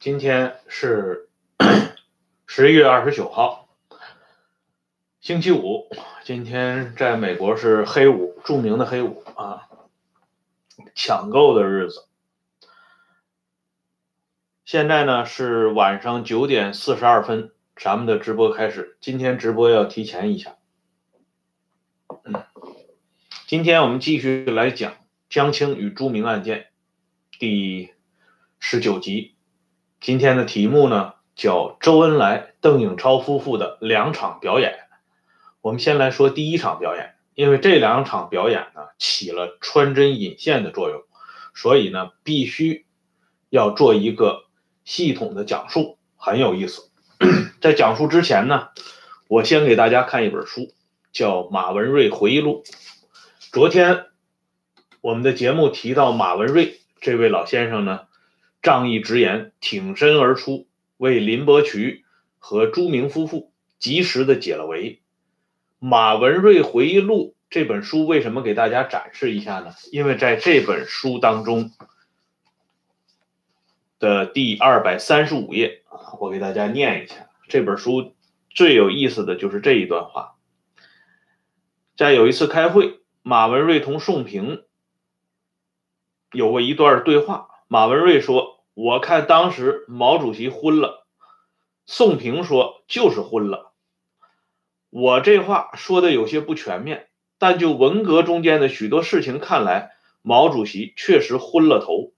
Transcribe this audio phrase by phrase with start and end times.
[0.00, 1.28] 今天是
[2.48, 3.68] 十一月二十九号，
[5.20, 5.90] 星期五。
[6.24, 9.68] 今天在美国是黑五，著名的黑五啊，
[10.94, 12.06] 抢购的日子。
[14.64, 18.96] 现在呢是晚上九点四十二分，咱们的直播开始。
[19.02, 20.56] 今天直播要提前一下。
[22.24, 22.42] 嗯，
[23.46, 24.94] 今天我们继续来讲
[25.28, 26.68] 江青与朱明案件
[27.38, 27.92] 第
[28.58, 29.34] 十九集。
[30.00, 34.78] 今天的题目呢叫周恩来、邓颖超夫妇的两场表演。
[35.60, 41.02] 我们先来说第一场表演，因为这两场表演呢起了穿针引线的作用，
[41.54, 42.86] 所以呢必须
[43.50, 44.44] 要做一个
[44.86, 46.90] 系统的讲述，很有意思。
[47.60, 48.68] 在讲述之前呢，
[49.28, 50.72] 我先给大家看一本书，
[51.12, 52.64] 叫《马文瑞回忆录》。
[53.52, 54.06] 昨天
[55.02, 58.08] 我们的节目提到马文瑞这位老先生呢。
[58.62, 60.66] 仗义直言，挺身而出，
[60.96, 62.04] 为林伯渠
[62.38, 65.00] 和朱明夫妇及时的解了围。
[65.78, 69.72] 马文瑞回忆录这本书为什么给大家展示一下呢？
[69.92, 71.70] 因为在这本书当中
[73.98, 77.30] 的第二百三十五页啊，我给大家念一下。
[77.48, 78.14] 这本书
[78.50, 80.36] 最有意思的就是这一段话。
[81.96, 84.64] 在有一次开会，马文瑞同宋平
[86.32, 87.49] 有过一段对话。
[87.72, 91.06] 马文瑞说：“我看当时毛主席昏了。”
[91.86, 93.72] 宋平说：“就是昏了。”
[94.90, 102.12] 我这话说的有些不全面，但就文革中间的许多事情看来，毛主席确实昏了头。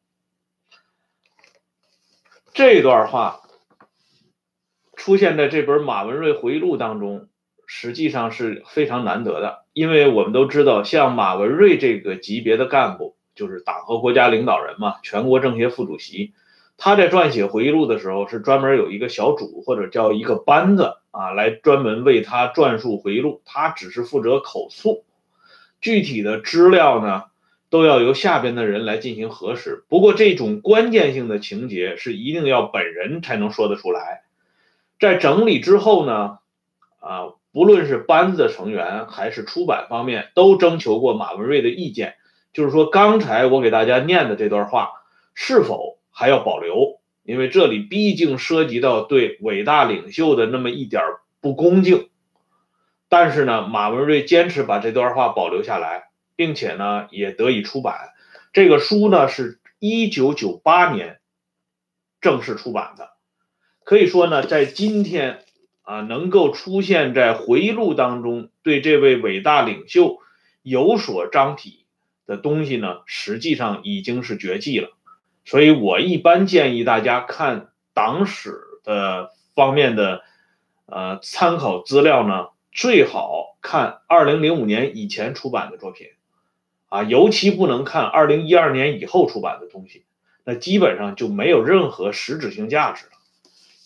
[2.54, 3.42] 这段话
[4.96, 7.28] 出现在这本马文瑞回忆录当中，
[7.66, 13.18] 实际上是非常难得的，因为我们都知道，像马文瑞这个级别的干部。
[13.42, 16.32] 就是党和国家领导人嘛，全国政协副主席，
[16.76, 25.04] 他在撰写回忆录的时候是专门有一个小组或者叫一个班子啊，来专门为他撰述回忆录，他只是负责口述，
[25.80, 27.24] 具体的资料呢
[27.68, 29.84] 都要由下边的人来进行核实。
[29.88, 34.22] 不过这种关键性的情节是一定要本人才能说得出来。
[35.00, 36.38] 在整理之后呢，
[37.00, 42.14] 啊，不论是班子的成员还是出版方面，都征求过马文瑞的意见。
[42.52, 44.92] 就是说，刚才我给大家念的这段话
[45.34, 47.00] 是否还要保留？
[47.24, 51.02] 因为这里毕竟涉及到对伟大领袖的那么一点
[51.40, 52.08] 不恭敬。
[53.08, 57.94] 但是呢，马文瑞坚持把这段话保留下来，并且呢也得以出版。
[58.52, 61.20] 这个书呢是一九九八年
[62.20, 63.10] 正式出版的。
[63.84, 65.44] 可以说呢，在今天
[65.82, 70.18] 啊，能够出现在回忆录当中，对这位伟大领袖
[70.62, 71.81] 有所章体。
[72.26, 74.90] 的东西呢，实际上已经是绝迹了，
[75.44, 80.22] 所以我一般建议大家看党史的方面的
[80.86, 86.06] 呃参考资料呢，最好看二零零五年以前出版的作品，
[86.88, 90.04] 啊，尤其不能看二零一二年以后出版的东西，
[90.44, 93.12] 那基本上就没有任何实质性价值了。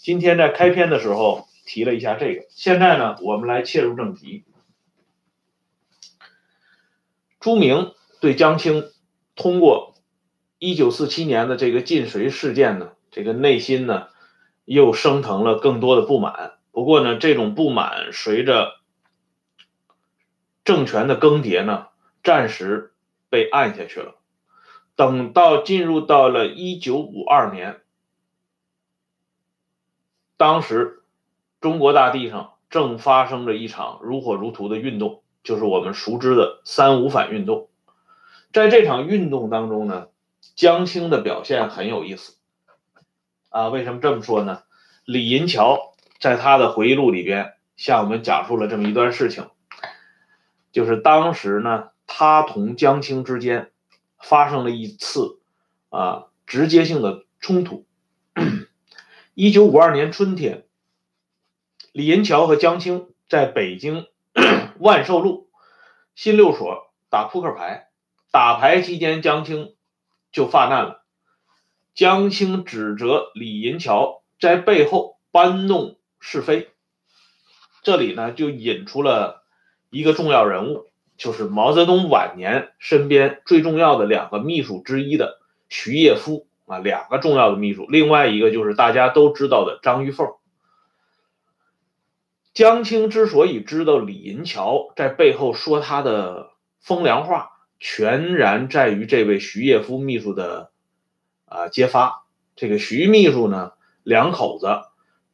[0.02, 4.44] 今天在开篇的时候提了一下这个，现在呢，我们来切入正题，
[7.40, 7.92] 朱明。
[8.26, 8.90] 对江青
[9.36, 9.94] 通过
[10.58, 14.08] 一九四七年的这个进水事件呢，这个内心呢
[14.64, 16.54] 又升腾了更多的不满。
[16.72, 18.80] 不过呢，这种不满随着
[20.64, 21.86] 政权的更迭呢，
[22.24, 22.94] 暂时
[23.30, 24.16] 被按下去了。
[24.96, 27.80] 等到进入到了一九五二年，
[30.36, 31.04] 当时
[31.60, 37.68] 中国大地上正发生着一场如火如荼的运动，就是我们熟知的三五反运动。
[38.56, 40.08] 在这场运动当中呢，
[40.54, 42.38] 江青的表现很有意思
[43.50, 43.68] 啊。
[43.68, 44.62] 为什么这么说呢？
[45.04, 49.50] 李银桥在他的回忆录里边向我们讲述了这么一段事情，
[50.72, 53.72] 就是当时呢，他同江青之间
[54.22, 55.38] 发生了一次
[55.90, 57.84] 啊直接性的冲突。
[59.34, 60.64] 一九五二年春天，
[61.92, 64.06] 李银桥和江青在北京
[64.80, 65.50] 万寿路
[66.14, 67.85] 新六所打扑克牌。
[68.36, 69.72] 打牌期间，江青
[70.30, 71.02] 就发难了。
[71.94, 76.68] 江青指责李银桥在背后搬弄是非，
[77.82, 79.42] 这里呢就引出了
[79.88, 80.84] 一个重要人物，
[81.16, 85.38] 就是毛泽东晚年身边最重要的两个秘书之一的
[85.70, 90.34] 徐业夫啊，两个重要的秘书，另外一个就是大家都知道的张玉凤。
[92.52, 96.50] 江青之所以知道李银桥在背后说他的
[96.80, 97.52] 风凉话。
[97.78, 100.70] 全然在于这位徐业夫秘书的
[101.44, 102.24] 啊揭发。
[102.54, 104.66] 这个徐秘书呢，两口子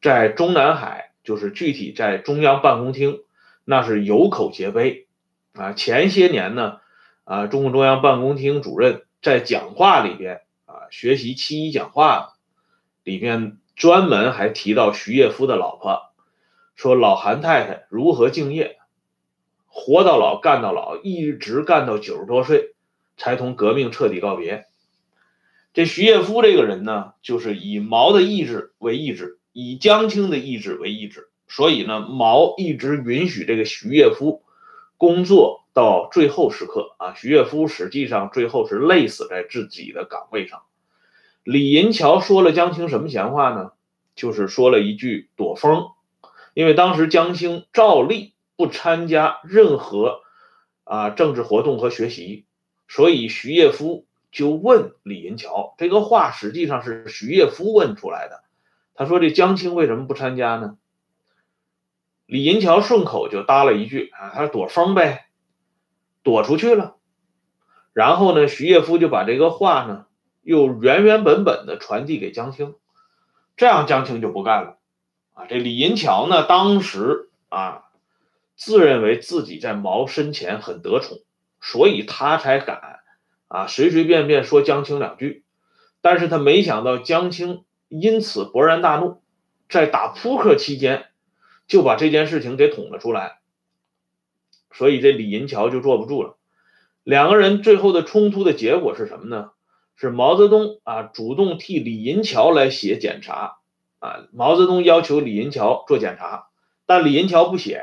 [0.00, 3.20] 在中南海，就是具体在中央办公厅，
[3.64, 5.06] 那是有口皆碑
[5.52, 5.72] 啊。
[5.72, 6.80] 前些年呢，
[7.22, 12.32] 啊，中共中央办公厅主任在讲话里边啊，学习七一讲话
[13.04, 16.12] 里边专门还提到徐业夫的老婆，
[16.74, 18.78] 说老韩太太如何敬业，
[19.74, 22.74] 活到老干到老，一直干到九十多岁，
[23.16, 24.66] 才同革命彻底告别。
[25.72, 34.42] 这徐业夫这个人呢，就是以毛的意志为意志，以江青的意志为意志，所以呢，毛一直允许这个徐业夫
[34.98, 37.14] 工作到最后时刻啊。
[37.14, 40.62] 徐业夫实际上最后是累死在自己的岗位上。
[41.42, 43.72] 李银桥说了江青什么闲话呢？
[44.14, 45.86] 就是说了一句躲风，
[46.52, 50.20] 因为当时江青照例不参加任何
[50.84, 52.46] 啊政治活动和学习，
[52.86, 54.06] 所以徐业夫。
[54.30, 58.42] 就问李银桥，这个话实际上是徐业夫问出来的。
[58.94, 60.78] 他说：“这江青为什么不参加呢？”
[62.24, 65.26] 李银桥顺口就搭了一句：“啊，他说躲风呗，
[66.22, 66.96] 躲出去了。”
[67.92, 70.06] 然后呢，徐业夫就把这个话呢
[70.40, 72.76] 又原原本本的传递给江青，
[73.58, 74.78] 这样江青就不干了。
[75.34, 77.81] 啊，这李银桥呢，当时啊
[78.56, 81.18] 自认为自己在毛身前很得宠，
[81.60, 83.00] 所以他才敢。
[83.48, 85.44] 啊，随随便便说江青两句，
[86.00, 89.20] 但是他没想到江青因此勃然大怒，
[89.68, 91.08] 在打扑克期间
[91.66, 93.40] 就把这件事情给捅了出来，
[94.72, 96.38] 所以这李银桥就坐不住了。
[97.02, 99.50] 两个人最后的冲突的结果是什么呢？
[99.96, 103.58] 是毛泽东啊主动替李银桥来写检查，
[103.98, 106.46] 啊，毛泽东要求李银桥做检查，
[106.86, 107.82] 但李银桥不写，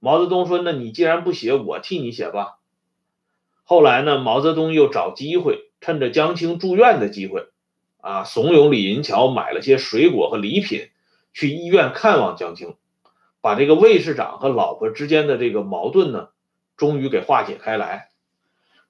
[0.00, 2.58] 毛泽东说：“那你既然不写，我替你写吧。”
[3.64, 7.48] 后来呢，毛泽东又找机会，趁着江青住院的机会，
[7.98, 10.88] 啊，怂恿李银桥买了些水果和礼品，
[11.32, 12.76] 去医院看望江青，
[13.40, 16.28] 把这个卫士长和老婆之间的这个矛盾呢，
[16.76, 18.10] 终于给化解开来。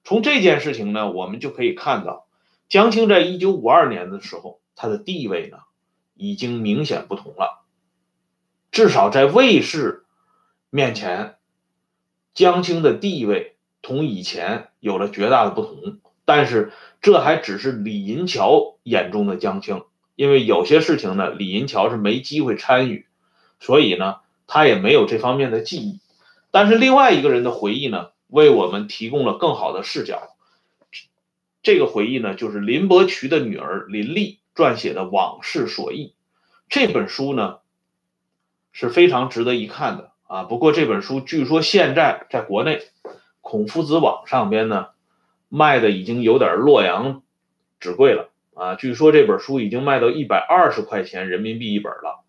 [0.03, 2.27] 从这件事情呢，我们就可以看到，
[2.69, 5.57] 江青在一九五二年的时候，他的地位呢，
[6.15, 7.65] 已经明显不同了，
[8.71, 10.05] 至少在卫士
[10.69, 11.35] 面前，
[12.33, 13.55] 江青的地位。
[13.81, 19.83] 同以前有了绝大的不同，但是这还只是李银桥眼中的江青，
[20.15, 23.07] 因为有些事情呢，李银桥是没机会参与，
[23.61, 24.17] 所以呢，
[24.47, 26.01] 他也没有这方面的记忆。
[26.51, 30.35] 但是另外一个人的回忆呢，为我们提供了更好的视角。
[31.63, 36.07] 这个回忆呢，就是林伯渠的女儿林丽撰写的《往事所忆》
[36.67, 37.59] 这本书呢，
[38.73, 40.43] 是非常值得一看的啊。
[40.43, 42.81] 不过这本书据说现在在国内。
[43.41, 44.89] 孔夫子网上边呢，
[45.47, 47.23] 卖的已经有点洛阳
[47.79, 48.75] 纸贵了啊！
[48.75, 52.23] 据说这本书已经卖到一百二十块钱人民币一本了。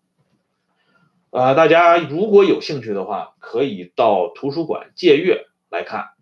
[1.29, 6.13] 啊，大家如果有兴趣的话，可以到图书馆借阅来看。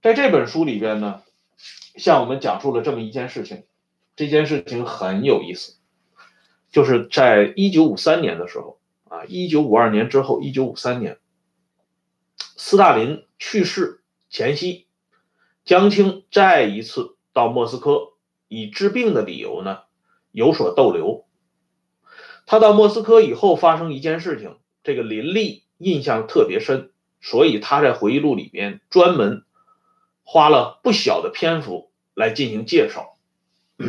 [0.00, 1.20] 在这本书里边呢，
[1.96, 3.64] 向我们讲述了这么一件事情，
[4.16, 5.76] 这件事情很有意思，
[6.70, 8.78] 就是在一九五三年的时候
[9.12, 11.18] 啊，一九五二年之后，一九五三年。
[12.56, 14.86] 斯大林去世前夕，
[15.66, 18.14] 江青再一次到莫斯科，
[18.48, 19.80] 以治病的理由呢
[20.30, 21.26] 有所逗留。
[22.46, 26.90] 他到莫斯科以后发生一件事情，这个林立印象特别深，
[27.20, 29.44] 所以他在回忆录里边专门
[30.22, 33.18] 花了不小的篇幅来进行介绍。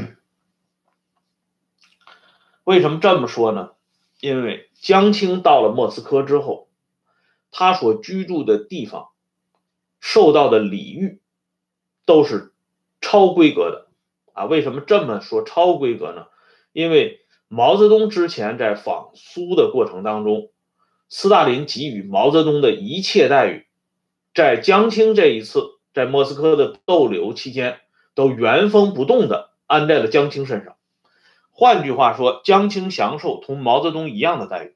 [2.66, 3.70] 为什么这么说呢？
[4.24, 6.70] 因为江青到了莫斯科之后。
[7.56, 9.10] 他所居住的地方
[10.00, 11.22] 受到的礼遇
[12.04, 12.52] 都是
[13.00, 13.90] 超规格的
[14.34, 14.46] 啊！
[14.46, 16.26] 为什么这么说超规格呢？
[16.72, 20.50] 因为毛泽东之前在访苏的过程当中，
[21.10, 23.68] 斯大林给予毛泽东的一切待遇，
[24.34, 25.62] 在江青这一次
[25.94, 27.82] 在莫斯科的逗留期间，
[28.16, 30.76] 都原封不动的安在了江青身上。
[31.54, 34.76] 换句话说，江青享受同毛泽东一样的待遇。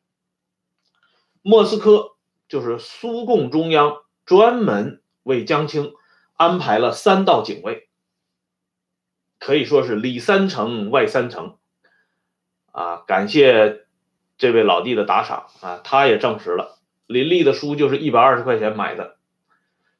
[1.42, 2.14] 莫斯科。
[2.50, 5.92] 就是苏共中央专门为江青
[6.38, 7.90] 安排了三道警卫，
[9.38, 11.58] 可以说是里三层外三层，
[12.72, 13.86] 啊，感谢
[14.38, 19.18] 这位老弟的打赏啊，他也证实了林立的书就是一百二十块钱买的，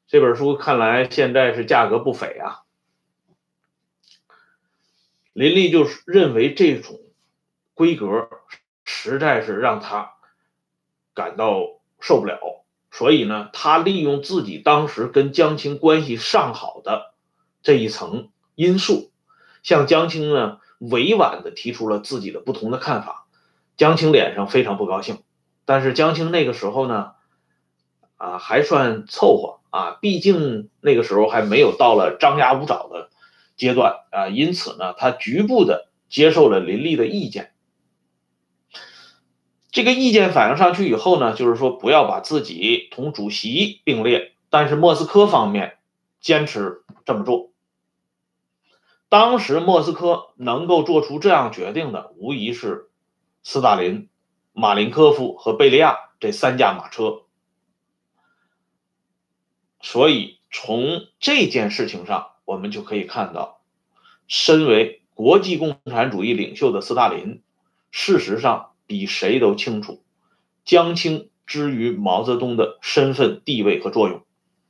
[0.06, 2.62] 这本书看来现在是价格不菲啊。
[5.38, 7.00] 林立就是认为这种
[7.74, 8.28] 规格
[8.84, 10.12] 实在是让他
[11.14, 11.78] 感到。
[12.00, 12.38] 受不了，
[12.92, 17.12] 所以呢，他利用自己当时跟江青关系尚好的
[17.60, 19.10] 这一层因素，
[19.64, 23.26] 向江青呢委婉的提出了自己的不同的看法。
[23.76, 25.24] 江青脸上非常不高兴，
[25.64, 27.14] 但是江青那个时候呢，
[28.16, 33.10] 啊还算凑合啊，毕竟那个时候还没有到了张牙舞爪的
[33.58, 37.52] 阶段啊，因此呢，他局部的接受了林立的意见。
[39.70, 45.76] 这个意见反映上去以后呢，就是说不要把自己同主席并列，但是莫斯科方面
[46.20, 47.50] 坚持这么做。
[49.10, 52.88] 当时莫斯科能够做出这样决定的，无疑是
[53.42, 54.08] 斯大林、
[54.52, 57.22] 马林科夫和贝利亚这三驾马车。
[59.80, 63.60] 所以从这件事情上，我们就可以看到，
[64.26, 67.42] 身为国际共产主义领袖的斯大林，
[67.90, 68.70] 事实上。
[68.88, 70.02] 比谁都清楚，
[70.64, 74.24] 江青之于毛泽东的身份地位和作用，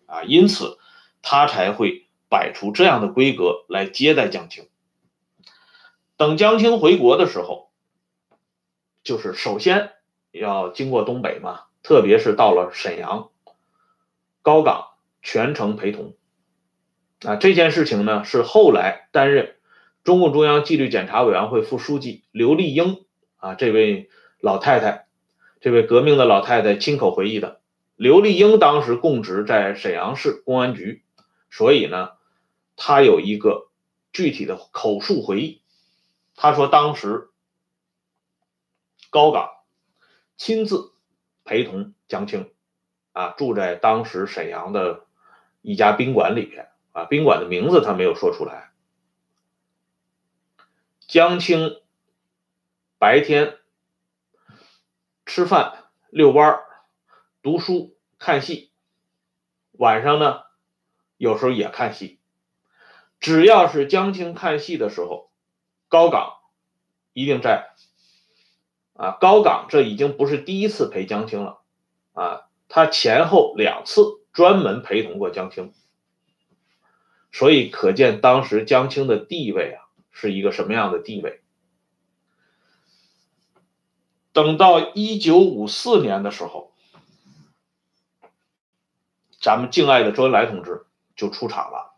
[0.06, 0.76] 啊，因此
[1.22, 4.66] 他才会摆出这样的规格来接待江青。
[6.16, 7.70] 等江青回国的时候，
[9.04, 9.92] 就是首先
[10.32, 13.30] 要经过东北嘛，特别是到了沈阳、
[14.42, 14.88] 高岗，
[15.22, 16.16] 全程陪同。
[17.24, 19.56] 啊，这件事情呢，是后来担任
[20.04, 23.04] 中共中央纪律检查委员会副书记刘立英。
[23.40, 24.10] 啊，这位
[24.40, 25.06] 老太太，
[25.60, 27.60] 这位革命的老太太亲口回忆的。
[27.94, 31.04] 刘立英当时供职在沈阳市公安局，
[31.48, 32.10] 所以呢，
[32.76, 33.68] 他有一个
[34.12, 35.62] 具体的口述回忆。
[36.34, 37.28] 他说，当时
[39.10, 39.50] 高岗
[40.36, 40.90] 亲自
[41.44, 42.50] 陪同江青，
[43.12, 45.04] 啊，住在当时沈阳的
[45.62, 46.66] 一家宾馆里边，
[46.98, 48.70] 啊，宾馆的名字他没有说出来。
[51.06, 51.80] 江青。
[53.00, 53.58] 白天
[55.24, 56.58] 吃饭、遛弯、
[57.42, 58.72] 读书、看戏，
[59.70, 60.42] 晚上呢，
[61.16, 62.18] 有时候也看戏。
[63.20, 65.30] 只要是江青看戏的时候，
[65.86, 66.38] 高岗
[67.12, 67.70] 一定在。
[68.94, 71.60] 啊，高岗这已经不是第一次陪江青了，
[72.14, 74.02] 啊，他前后两次
[74.32, 75.72] 专门陪同过江青，
[77.32, 81.42] 所以可见当时江青的地位啊，是一个什么样的地位。
[84.32, 86.72] 等到一九五四年的时候，
[89.40, 91.96] 咱们敬爱的周恩来同志就出场了。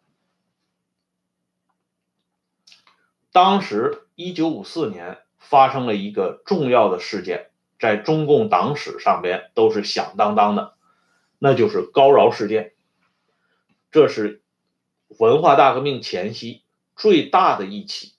[3.32, 10.74] 当时一九五四年发生了一个重要的事件，在中共党史上边都是响当当的，
[11.38, 12.74] 那就是高饶事件。
[13.90, 14.39] 这是
[15.18, 16.62] 文化大革命前夕
[16.96, 18.12] 最大的一起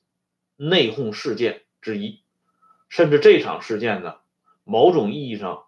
[0.58, 2.22] 内讧事件之一。
[2.90, 4.16] 甚至这场事件呢，
[4.64, 5.64] 某种意义上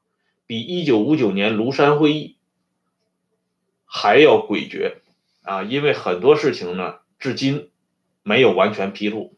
[0.46, 2.38] 比一九五九年庐山会议
[3.86, 4.96] 还要诡谲
[5.42, 5.64] 啊！
[5.64, 7.70] 因为很多事情呢，至今
[8.24, 9.38] 没有完全披露。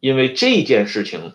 [0.00, 1.34] 因为这件事情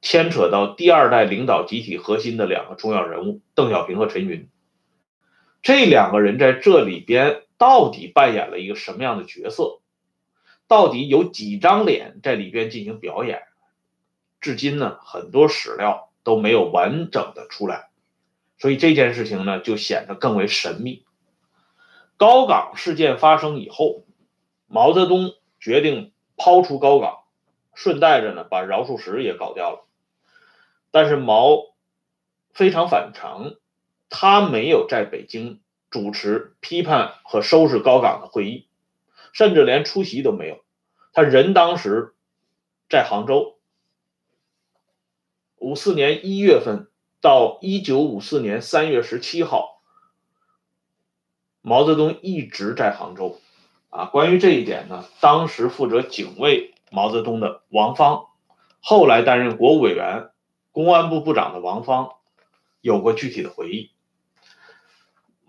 [0.00, 4.48] 牵扯到第二代领导集体核心的两个重要人物邓小平和陈云，
[5.62, 9.78] 这两个人在这里边到底扮演了一个什么样的角色？
[10.66, 13.44] 到底有几张脸在里边进行表演？
[14.40, 17.90] 至今呢，很多史料都没有完整的出来，
[18.58, 21.04] 所以这件事情呢就显得更为神秘。
[22.16, 24.02] 高岗事件发生以后，
[24.66, 27.20] 毛泽东决定抛出高岗，
[27.76, 29.86] 顺带着呢把饶漱石也搞掉了。
[30.90, 31.76] 但是毛
[32.52, 33.54] 非常反常，
[34.10, 35.60] 他没有在北京
[35.92, 38.66] 主持批判和收拾高岗的会议，
[39.32, 40.64] 甚至连出席都没有。
[41.12, 42.14] 他人当时
[42.88, 43.58] 在杭州。
[45.58, 46.88] 五四年一月份
[47.20, 49.80] 到一九五四年三月十七号，
[51.60, 53.38] 毛泽东一直在杭州。
[53.90, 58.26] 啊，关于这一点呢，当时负责警卫毛泽东的王芳，
[58.80, 60.30] 后来担任国务委员、
[60.72, 62.14] 公安部部长的王芳，
[62.80, 63.91] 有过具体的回忆。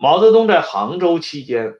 [0.04, 1.78] 毛泽东在杭州期间，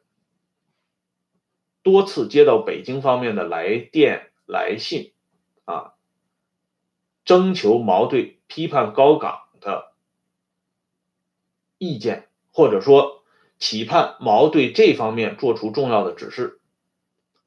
[1.82, 5.12] 多次接到北京方面的来电来信，
[5.66, 5.92] 啊。
[7.26, 9.92] 征求毛对批判高岗的
[11.76, 13.22] 意见，或者说
[13.58, 16.60] 期盼毛对这方面做出重要的指示，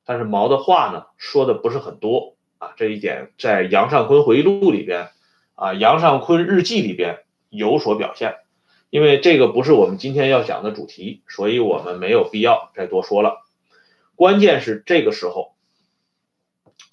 [0.06, 5.10] 但是毛的话呢说的不是很多啊，这一点在杨尚昆回忆录里边
[5.56, 8.36] 啊，杨尚昆日记里边有所表现。
[8.90, 13.46] 因为这个不是我们今天要讲的主题，所以我们没有必要再多说了。
[14.16, 15.56] 关键是这个时候，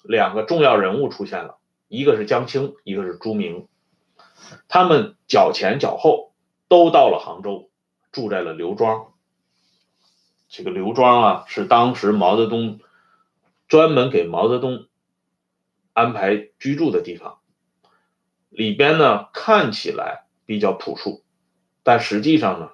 [0.03, 1.57] 两个重要人物出现了。
[1.87, 3.67] 一个是江青，一个是朱明，
[4.67, 6.33] 他们脚前脚后
[6.67, 7.69] 都到了杭州，
[8.11, 9.13] 住在了刘庄。
[10.47, 12.79] 这个刘庄啊，是当时毛泽东
[13.67, 14.85] 专门给毛泽东
[15.93, 17.39] 安排居住的地方。
[18.49, 21.24] 里边呢看起来比较朴素，
[21.85, 22.71] 但实际上呢，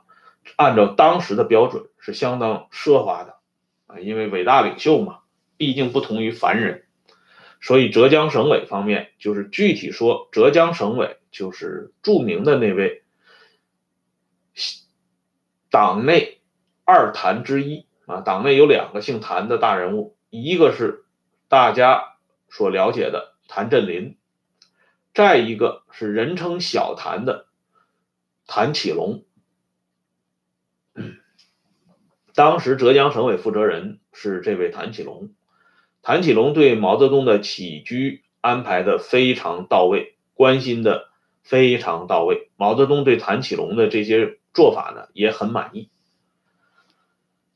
[0.56, 3.36] 按照当时的标准是相当奢华的
[3.88, 5.20] 啊，因为伟大领袖嘛，
[5.58, 6.86] 毕竟不同于凡人，
[7.60, 13.04] 所以浙江省委方面就是具体说，浙江省委就是著名的那位
[15.70, 16.40] 党内
[16.86, 21.04] 二谭之一啊，党内有两个姓谭的大人物，一个是
[21.50, 22.16] 大家
[22.48, 24.18] 所了解的谭震林。
[25.14, 27.48] 再一个是人称小谭的
[28.54, 29.24] 谭启龙，
[32.36, 35.30] 当时浙江省委负责人是这位谭启龙。
[36.02, 41.08] 谭启龙对毛泽东的起居安排的非常到位，关心的
[41.42, 42.52] 非常到位。
[42.58, 45.90] 毛泽东对谭启龙的这些做法呢也很满意。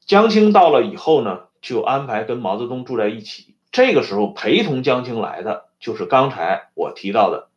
[0.06, 3.58] 江青到了以后呢，就安排跟毛泽东住在一起。
[3.70, 5.66] 这个时候陪同江青来的。
[5.78, 7.50] 就是刚才我提到的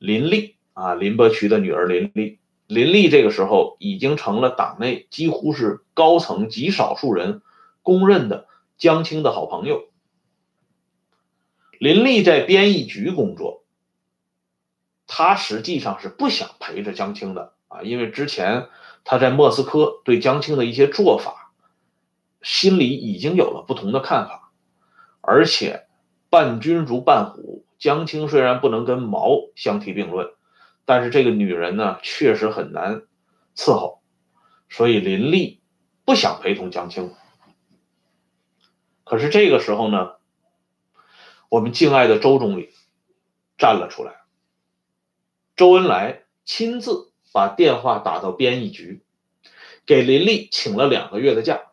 [0.00, 2.39] 林立啊，林伯渠的女儿林立。
[2.70, 7.42] 林立这个时候已经成了党内几乎是高层极少数人
[7.82, 8.46] 公认的
[8.78, 9.88] 江青的好朋友。
[11.80, 13.64] 林立在编译局工作，
[15.08, 18.68] 他实际上是不想陪着江青的啊，因为之前
[19.02, 21.52] 他在莫斯科对江青的一些做法，
[22.40, 24.52] 心里已经有了不同的看法，
[25.20, 25.86] 而且
[26.28, 27.64] 伴君如伴虎。
[27.80, 30.28] 江青虽然不能跟毛相提并论，
[30.90, 33.04] 但是这个女人呢确实很难
[33.54, 34.02] 伺候，
[34.68, 35.62] 所以林立
[36.04, 37.14] 不想陪同江青。
[39.04, 40.16] 可是这个时候呢，
[41.48, 42.74] 我们敬爱的周总理
[43.56, 44.14] 站了出来，
[45.54, 49.04] 周恩来亲自把电话打到编译局，
[49.86, 51.70] 给林立请了两个月的假，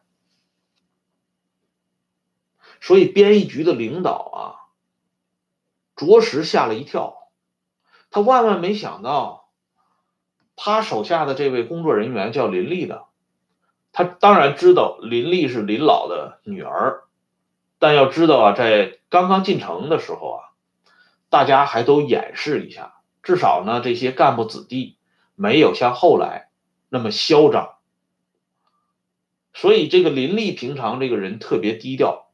[2.80, 4.38] 所以编译局的领导啊。
[5.96, 7.17] 着实吓了一跳，
[8.18, 9.48] 他万万没想到，
[10.56, 13.06] 他手下的这位工作人员叫林立的，
[13.92, 17.04] 他当然知道林立是林老的女儿，
[17.78, 20.50] 但要知道啊，在刚刚进城的时候啊，
[21.30, 24.98] 大家还都掩饰一下，至少呢，这些干部子弟
[25.36, 26.50] 没有像后来
[26.90, 27.76] 那么嚣张，
[29.54, 32.32] 所以这个林立平常这个人特别低调，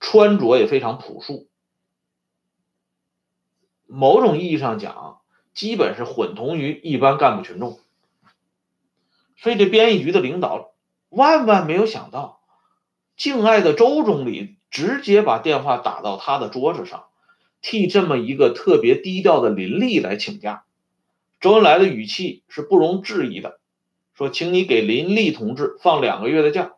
[0.00, 1.48] 穿着也非常朴素。
[3.90, 5.20] 某种意义上讲，
[5.52, 7.80] 基本是混同于一般干部群众，
[9.36, 10.72] 所以这编译局的领导
[11.08, 12.40] 万万没有想到，
[13.16, 17.06] 敬爱的周总理直接把电话打到他的桌子上，
[17.60, 20.64] 替这么一个特别低调的林立来请假。
[21.40, 23.58] 周恩来的语气是不容置疑的，
[24.14, 26.74] 说：“请你给林立同志放两个月的假，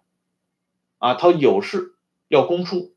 [0.99, 1.95] 啊，他有事
[2.29, 2.95] 要公出。”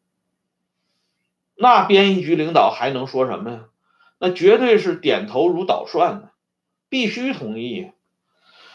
[1.58, 3.66] 那编译局领导还能说什么呀？
[4.18, 6.32] 那绝对是点头如捣蒜的，
[6.90, 7.92] 必须同意。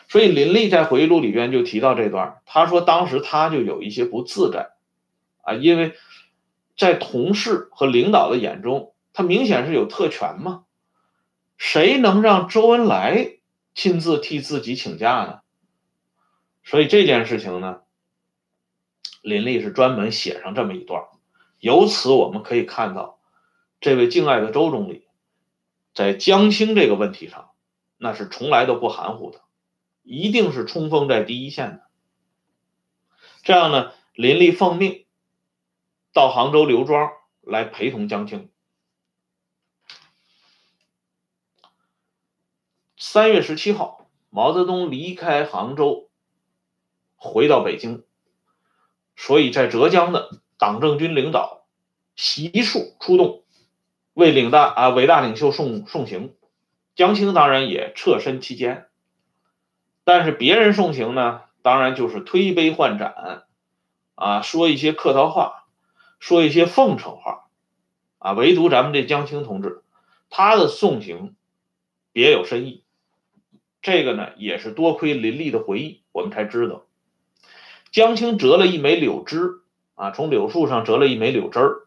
[0.08, 4.70] 所以林立在回忆录里边就提到这段，他说当时他就有一些不自在
[5.42, 5.94] 啊，因为
[6.76, 10.64] 在同事和领导的眼中，他明显是有特权嘛，
[11.56, 13.34] 谁能让周恩来
[13.74, 15.40] 亲自替自己请假呢？
[16.64, 17.82] 所以这件事情呢，
[19.22, 21.04] 林立是专门写上这么一段，
[21.60, 23.20] 由此我们可以看到，
[23.80, 25.04] 这位敬爱的周总理。
[26.00, 27.50] 在江青这个问题上，
[27.98, 29.42] 那是从来都不含糊的，
[30.02, 31.82] 一定是冲锋在第一线的。
[33.42, 35.04] 这样呢，林立奉命
[36.14, 37.10] 到杭州刘庄
[37.42, 38.50] 来陪同江青。
[42.96, 46.08] 三月十七号，毛泽东离开杭州，
[47.14, 48.06] 回到北京，
[49.16, 51.66] 所以在浙江的党政军领导
[52.16, 53.44] 悉数出动。
[54.12, 56.34] 为领大啊伟大领袖送送行，
[56.94, 58.88] 江青当然也侧身其间，
[60.04, 63.44] 但是别人送行呢，当然就是推杯换盏，
[64.16, 65.64] 啊，说一些客套话，
[66.18, 67.46] 说一些奉承话，
[68.18, 69.82] 啊，唯独咱们这江青同志，
[70.28, 71.34] 他的送行
[72.12, 72.82] 别有深意。
[73.80, 76.82] 这个呢，也是多亏林立的回忆，我们才知道，
[77.90, 79.60] 江青折了一枚柳枝，
[79.94, 81.86] 啊，从柳树上折了一枚柳枝儿。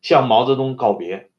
[0.00, 1.30] 向毛泽东告别，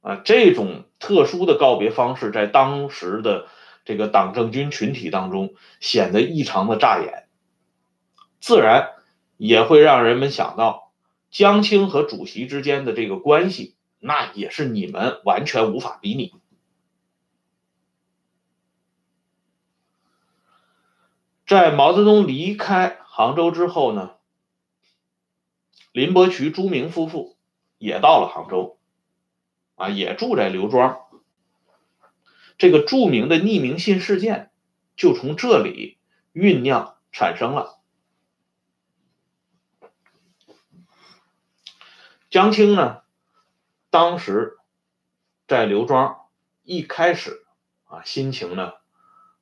[0.00, 3.46] 啊，这种特殊的告别方式，在当时的
[3.84, 7.28] 这个党政军群体当中显得异常的扎眼，
[8.40, 8.90] 自然
[9.36, 10.92] 也会让人们想到
[11.30, 16.32] 江青和主席之间的这个关系，那也是你们完全无法比拟。
[21.46, 24.14] 在毛泽东离开杭州之后呢？
[25.92, 27.36] 林伯渠、朱明夫妇
[27.76, 28.78] 也到了杭州，
[29.74, 31.00] 啊，也住在刘庄。
[32.56, 34.50] 这个著名的匿名信事件
[34.96, 35.98] 就从这里
[36.32, 37.78] 酝酿产生了。
[42.30, 43.02] 江青呢，
[43.90, 44.56] 当时
[45.46, 46.28] 在刘庄，
[46.62, 47.44] 一开始
[47.84, 48.72] 啊，心情呢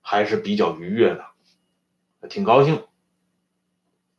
[0.00, 2.84] 还是比较愉悦的，挺高兴。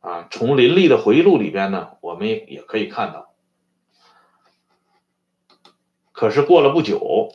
[0.02, 3.32] 啊，从林立的回忆录里边呢，我们也可以看到。
[6.10, 7.34] 可是过了不久，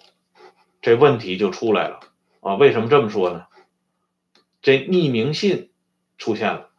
[0.82, 2.01] 这问题就出来了
[2.41, 2.56] 啊！
[2.56, 3.47] 为什么这么说呢？
[4.62, 5.71] 这匿名信
[6.17, 6.69] 出现了，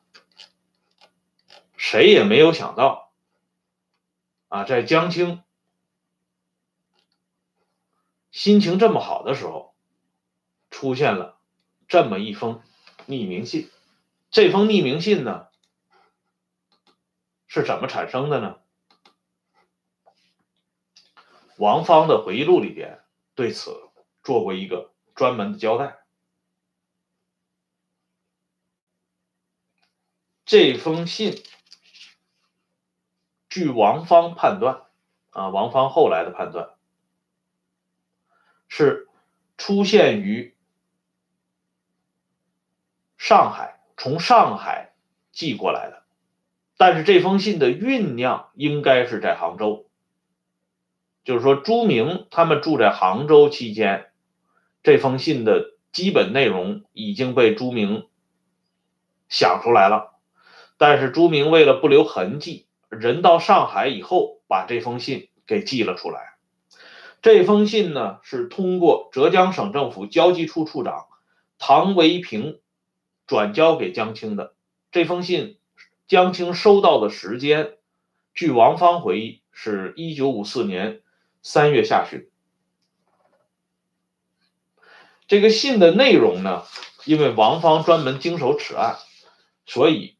[1.76, 3.12] 谁也没有想到
[4.48, 5.42] 啊，在江青
[8.30, 9.74] 心情这么好的时候，
[10.70, 11.38] 出现了
[11.88, 12.60] 这么一封
[13.06, 13.70] 匿名信。
[14.30, 15.47] 这封匿名信呢？
[17.48, 18.60] 是怎么产生的呢？
[21.56, 23.00] 王芳的回忆录里边
[23.34, 23.90] 对此
[24.22, 25.98] 做过一个专门的交代。
[30.44, 31.42] 这封信，
[33.48, 34.86] 据王芳判断，
[35.30, 36.76] 啊，王芳后来的判断
[38.68, 39.08] 是
[39.56, 40.54] 出现于
[43.16, 44.94] 上海，从上海
[45.32, 46.04] 寄过来的。
[46.80, 49.86] 但是这封信的酝酿应该是在杭州，
[51.24, 54.12] 就是说朱明他们住在杭州期间，
[54.84, 58.06] 这封信的基本内容已经被朱明
[59.28, 60.20] 想出来了。
[60.76, 66.36] 但是朱明为了不留痕迹，人到上海以后把这封信给寄了出来。
[67.22, 71.06] 这封信呢是通过浙江省政府交际处处长
[71.58, 72.60] 唐维平
[73.26, 74.54] 转交给江青的。
[74.92, 75.56] 这封信。
[76.08, 77.76] 江青收到的时间，
[78.32, 81.02] 据王芳回忆，是一九五四年
[81.42, 82.30] 三月下旬。
[85.26, 86.64] 这个信的内容呢，
[87.04, 88.96] 因为王芳专门经手此案，
[89.66, 90.16] 所以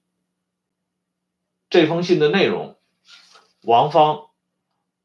[1.70, 2.76] 这封信的内容，
[3.62, 4.26] 王芳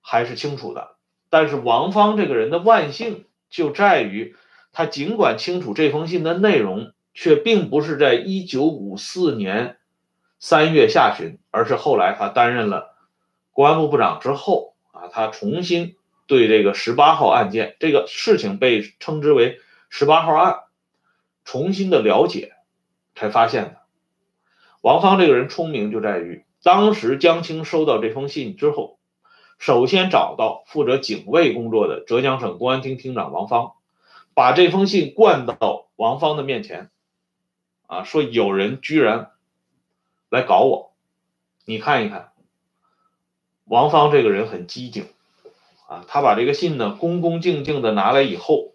[0.02, 0.98] 还是清楚的。
[1.30, 4.36] 但是王芳这个人的万幸就在于，
[4.74, 9.78] 他尽管清楚这封信的内容，却并不是在一九五四年。
[10.46, 12.98] 三月下旬，而是后来他担任了
[13.54, 15.96] 公安部部长之后啊，他重新
[16.28, 20.64] 对这个十八号案件这个事情被称之为十八号案，
[21.46, 22.56] 重新的了解，
[23.16, 23.78] 才发现的。
[24.82, 29.00] 王芳这个人聪明就在于，当时江青收到这封信之后，
[29.60, 33.76] 首先找到负责警卫工作的浙江省公安厅厅长王芳，
[34.34, 36.90] 把这封信灌到王芳的面前，
[37.88, 39.30] 啊，说有人居然。
[40.34, 40.96] 来搞我，
[41.63, 42.34] 你看一看，
[43.65, 45.06] 王芳这个人很机警
[45.88, 48.74] 啊，他把这个信呢恭恭敬敬的拿来以后，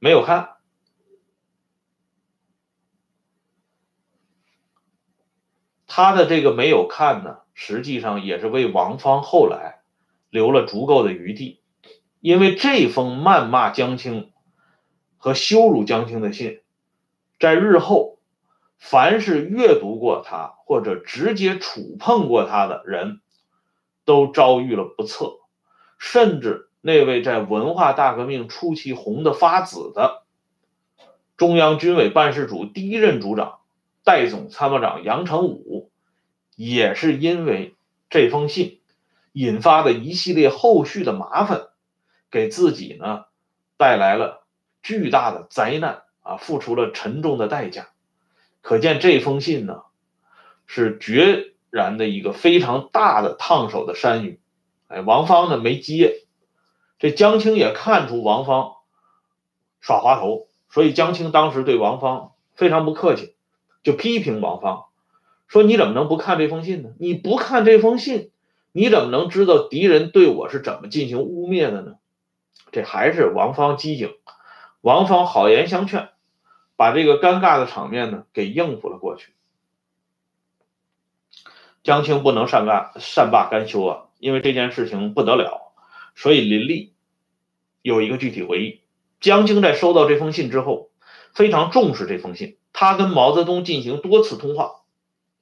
[0.00, 0.56] 没有看，
[5.86, 9.82] 他的这个没有看呢，实际上也是为王芳后来
[10.28, 11.60] 留了足够的余地，
[12.18, 14.32] 因为这封谩骂江青
[15.18, 16.62] 和羞辱江青的信，
[17.38, 18.16] 在日后。
[18.80, 23.20] 凡是阅读过他或者直接触碰过他的人，
[24.06, 25.36] 都遭遇了不测。
[25.98, 30.22] 甚至那位在文化大革命初期红得发紫的
[31.36, 33.58] 中央军委办事组第一任组长、
[34.02, 35.90] 代总参谋长杨成武，
[36.56, 37.76] 也是因为
[38.08, 38.80] 这封信
[39.32, 41.68] 引发的一系列后续的麻烦，
[42.30, 43.26] 给自己呢
[43.76, 44.46] 带来了
[44.82, 47.88] 巨大的灾难啊，付出了沉重的代价。
[48.62, 49.82] 可见这封信呢，
[50.66, 54.40] 是决然的一个非常大的烫手的山芋。
[54.88, 56.24] 哎，王芳呢没接，
[56.98, 58.72] 这江青也看出王芳
[59.80, 63.34] 耍滑头，所以江青当时对王芳非常不客气，
[63.82, 64.84] 就批评王芳
[65.48, 66.90] 说：“你怎么能不看这封信呢？
[66.98, 68.30] 你不看这封信，
[68.70, 71.94] 你怎么能知道敌人对我是怎么进行污蔑的呢？”
[72.70, 74.14] 这还是王芳机警，
[74.80, 76.09] 王芳好言相劝。
[76.80, 79.34] 把这个尴尬的场面呢给应付了过去。
[81.82, 85.74] 江青不能善干善罢甘休啊，因为这件事情不得了，
[86.14, 86.94] 所以林立
[87.82, 88.80] 有一个具体回忆：
[89.20, 90.88] 江青在收到这封信之后，
[91.34, 94.76] 非常重视这封信，他跟毛泽东进行多次通话，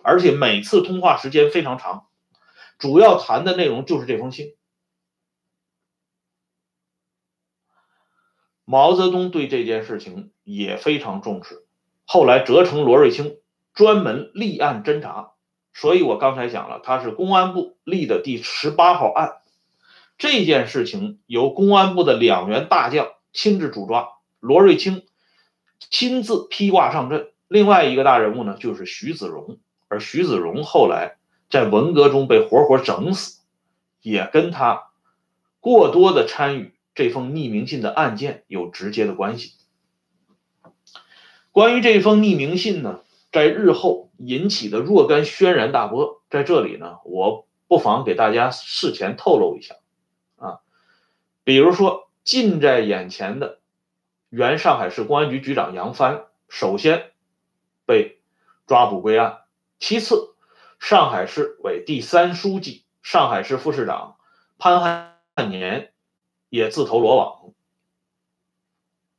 [0.02, 2.08] 而且每次通话时间非常长，
[2.80, 4.54] 主要谈的内容就是这封信。
[8.70, 11.64] 毛泽东对这件事情也非常重视，
[12.04, 13.38] 后来责成罗瑞卿
[13.72, 15.30] 专门立案侦查，
[15.72, 19.36] 所以我刚才讲了，他是公安部立的第十八号案。
[20.18, 25.06] 这件事情由公安部的两员大将亲自主抓，罗瑞卿
[25.88, 27.30] 亲自披挂上阵。
[27.48, 29.56] 另外一个大人物呢，就是徐子荣。
[29.88, 31.16] 而徐子荣后来
[31.48, 33.40] 在文革中被活活整死，
[34.02, 34.88] 也跟他
[35.58, 39.52] 过多的参与这封匿名信的案件有直接的关系。
[41.52, 49.76] 关于这封匿名信呢，在日后引起的若干轩然大波，在这里呢，我不妨给大家事前透露一下
[50.38, 50.58] 啊。
[51.44, 53.60] 比如说，近在眼前的
[54.28, 57.12] 原上海市公安局局长杨帆，首先
[57.86, 58.18] 被
[58.66, 59.44] 抓捕归案；
[59.78, 60.34] 其次，
[60.80, 64.16] 上海市委第三书记、上海市副市长
[64.58, 65.92] 潘汉年
[66.48, 67.52] 也自投罗网。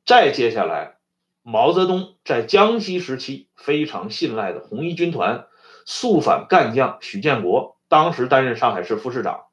[0.06, 0.98] 再接下来，
[1.42, 5.48] 毛泽东在江西时期非常信赖的红一军团
[5.86, 9.46] 肃反干将许建国，当时担任上海市副市长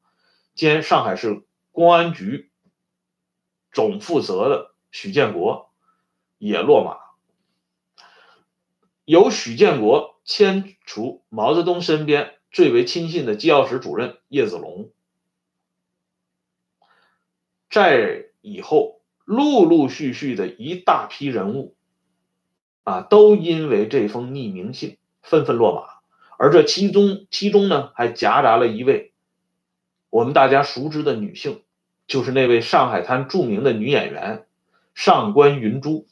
[0.55, 2.51] 兼上海市公安局。
[3.73, 5.71] 总负责的许建国
[6.39, 6.97] 也落马，
[9.05, 14.89] 由许建国迁除毛泽东身边最为亲信的机要室主任叶子龙。
[17.69, 21.75] 在以后，陆陆续续的一大批人物
[22.83, 25.87] 啊，都因为这封匿名信纷纷落马，
[26.37, 29.13] 而这其中其中呢，还夹杂了一位
[30.09, 31.61] 我们大家熟知的女性。
[32.07, 34.45] 就是那位上海滩著名的女演员
[34.95, 36.07] 上官云珠。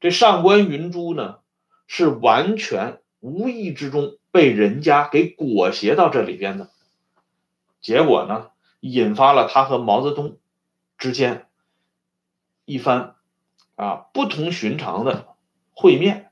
[0.00, 1.40] 这上官云珠呢，
[1.86, 6.70] 是完全无意之中被人家给裹挟到这里边的，
[7.82, 8.46] 结果呢，
[8.80, 10.38] 引发了他和毛泽东
[10.98, 11.46] 之间
[12.64, 13.14] 一番
[13.74, 15.36] 啊不同寻常的
[15.72, 16.30] 会面，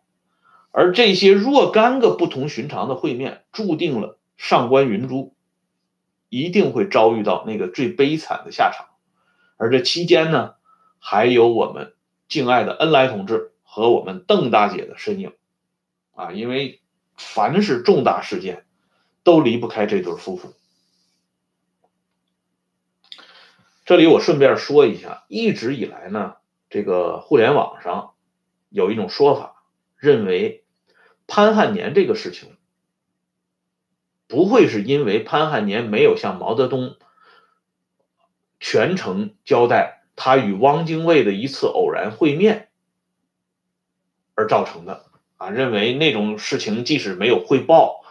[0.71, 5.35] 而这些若干个不同寻常的会面，注定了上官云珠。
[6.31, 8.89] 一定会遭遇到那个最悲惨的下场，
[9.57, 10.55] 而这期间呢，
[10.99, 11.95] 还有我们
[12.27, 15.33] 敬爱的恩来同志和我们邓大姐的身影，
[16.13, 16.81] 啊，因为
[17.17, 18.67] 凡是重大事件，
[19.23, 20.55] 都离不开这对夫妇。
[23.85, 26.37] 这里我顺便说一下，一直以来呢，
[26.71, 28.15] 这个互联网上
[28.71, 29.63] 有一种说法，
[29.99, 30.65] 认为
[31.27, 32.57] 潘汉年这个事情。
[34.27, 36.97] 不会是因为潘汉年没有向毛泽东
[38.59, 42.71] 全程交代他与汪精卫的一次偶然会面
[44.35, 45.05] 而造成的
[45.37, 45.51] 啊？
[45.51, 48.03] 认为那种事情即使没有汇报，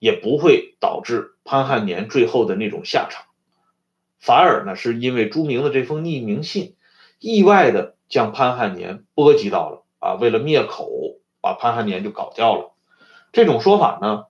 [0.00, 3.26] 也不会导致潘汉年最后的那种下场。
[4.20, 6.76] 反而呢，是因为朱明的这封匿名信，
[7.18, 10.14] 意外的将潘汉年波及到了啊！
[10.14, 10.90] 为了灭口，
[11.40, 12.74] 把潘汉年就搞掉了。
[13.32, 14.26] 这种说法呢？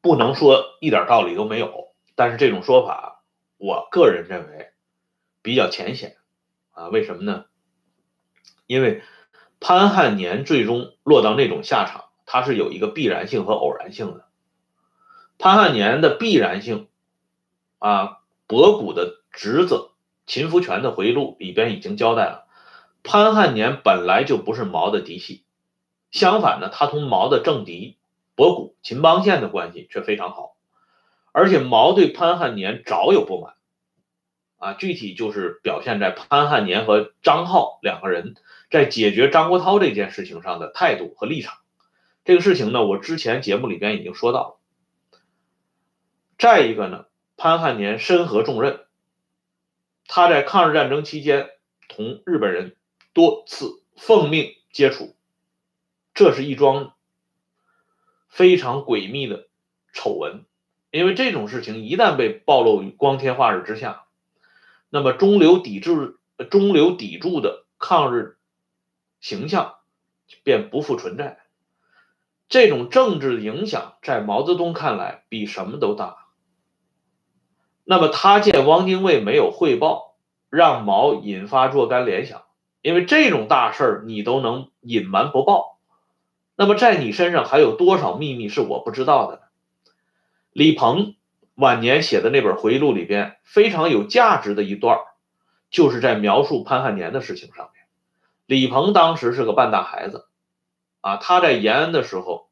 [0.00, 3.22] 不能说一点道理都没有，但是这种说法，
[3.58, 4.70] 我个人认为
[5.42, 6.16] 比较浅显
[6.72, 6.88] 啊。
[6.88, 7.44] 为什么呢？
[8.66, 9.02] 因为
[9.60, 14.24] 潘汉年最终落到那种下场，它是有一个必然性和偶然性的。
[15.38, 16.88] 潘汉年的必然性
[17.82, 19.90] 啊，博古的侄子
[20.24, 22.46] 秦福全的回忆录里边已经交代了，
[23.02, 25.42] 潘汉年本来就不是毛的嫡系，
[26.12, 27.98] 相反呢，他同毛的政敌。
[28.34, 30.56] 博古、秦邦宪的关系却非常好，
[31.32, 33.54] 而且毛对潘汉年早有不满，
[34.56, 38.34] 啊，具体就是表现在潘汉年和张浩两个人
[38.70, 41.58] 在解决张国焘这件事情上的态度和立场。
[42.24, 44.60] 这个事情呢，我之前节目里边已经说到了。
[46.38, 47.04] 再一个呢，
[47.42, 48.86] 潘汉年身合重任，
[50.06, 51.50] 他在抗日战争期间
[51.88, 52.76] 同日本人
[53.14, 55.16] 多次奉命接触，
[56.14, 56.94] 这是一桩。
[58.28, 59.48] 非常诡秘的
[59.92, 60.44] 丑闻，
[60.92, 64.04] 因为这种事情一旦被暴露于光天化日之下，
[64.88, 66.16] 那么中流砥柱、
[66.48, 68.36] 中流砥柱的抗日
[69.20, 69.78] 形象
[70.44, 71.40] 便不复存在。
[72.48, 76.21] 这种政治影响在毛泽东看来比什么都大。
[77.92, 80.14] 那么他见汪精卫没有汇报，
[80.48, 82.44] 让毛引发若干联想，
[82.80, 85.76] 因为这种大事儿你都能隐瞒不报。
[86.56, 89.42] 那么在你身上还有多少秘密是我不知道的呢？
[90.54, 91.16] 李鹏
[91.54, 95.00] 晚年写的那本回忆录里边非常有价值的一段，
[95.70, 97.84] 就是在描述潘汉年的事情上面。
[98.46, 100.28] 李鹏当时是个半大孩子，
[101.02, 102.48] 啊，他在延安的时候，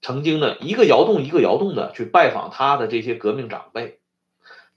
[0.00, 4.00] 曾经呢一个窑洞一个窑洞的去拜访他的这些革命长辈，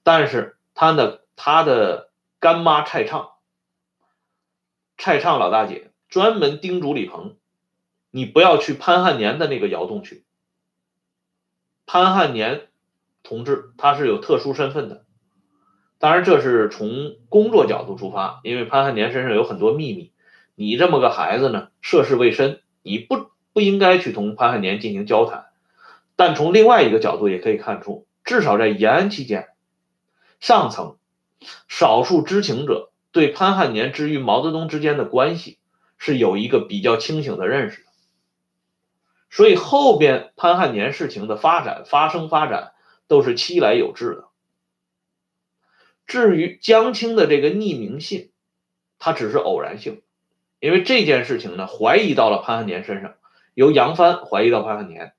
[0.03, 3.31] 但是他的他的干妈蔡畅，
[4.97, 5.89] 蔡畅老大姐。
[6.09, 7.37] 专门叮嘱李鹏，
[8.11, 10.25] 你不要去潘汉年的那个窑洞去。
[11.87, 12.67] 潘汉年
[13.23, 15.05] 同志他是有特殊身份的，
[15.97, 20.11] 当然这是从工作角度出发，因为潘汉年身上有很多秘密。
[20.53, 25.45] 你这么个孩子呢，涉世未深，你不不应该去同潘汉年进行交谈。
[26.15, 29.49] 但从另外一个角度也可以看出，至少在延安期间，
[30.39, 30.97] 上层
[31.67, 35.57] 少数知情者对潘汉年之于毛泽东之间的关系
[35.97, 37.89] 是有一个比较清醒的认识的。
[39.29, 42.73] 所以后边潘汉年事情的发展、发生、发展
[43.07, 44.25] 都是期来有致的。
[46.05, 48.31] 至于江青的这个匿名信，
[48.99, 50.01] 它只是偶然性。
[50.59, 53.15] 因为这件事情呢，怀疑到了潘汉年身上，
[53.53, 55.13] 由杨帆怀疑到潘汉年，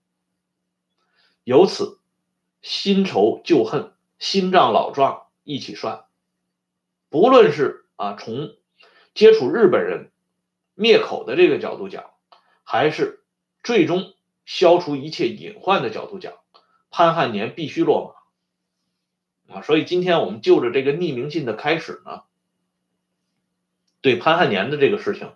[1.44, 2.00] 由此
[2.62, 6.04] 新仇旧恨、新账老账一起算。
[7.10, 8.56] 不论是啊从
[9.14, 10.10] 接触日本人
[10.74, 12.10] 灭口的这个角度讲，
[12.64, 13.22] 还是
[13.62, 16.34] 最终消除一切隐患的角度讲，
[16.90, 18.16] 潘汉年必须落
[19.46, 19.62] 马啊！
[19.62, 22.24] 所以今天我们就着这个匿名信的开始呢。
[24.00, 25.32] 对潘汉年的这个事情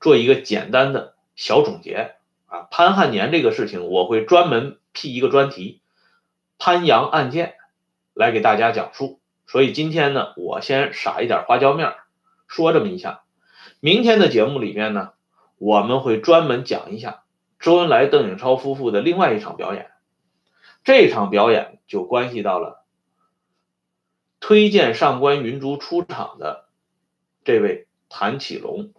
[0.00, 2.15] 做一个简单的小总结
[2.46, 5.82] 啊，潘汉年这个事情我会专门辟一个专题
[6.58, 7.54] “潘阳案件”
[8.14, 9.20] 来给大家讲述。
[9.46, 11.94] 所以今天呢，我先撒一点花椒面
[12.48, 13.22] 说这么一下。
[13.80, 15.12] 明天的节目里面呢，
[15.58, 17.24] 我们会专门讲一下
[17.58, 19.90] 周恩来、邓颖超夫妇的另外一场表演。
[20.84, 22.84] 这场表演就关系到了
[24.40, 26.66] 推荐上官云珠出场的
[27.44, 27.84] 这位。
[28.08, 28.92] 谭启龙，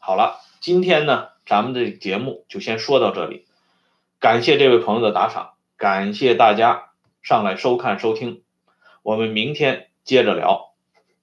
[0.00, 3.46] 好了，今天呢，咱们的节目就先说到这里。
[4.18, 6.90] 感谢这位朋友的打赏，感谢大家
[7.22, 8.42] 上来收看收听，
[9.02, 10.74] 我们明天接着聊，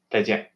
[0.10, 0.53] 再见。